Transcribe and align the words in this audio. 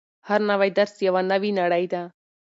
هر 0.29 0.41
نوی 0.49 0.69
درس 0.77 0.93
یوه 1.07 1.21
نوې 1.31 1.51
نړۍ 1.59 1.85
ده. 1.93 2.03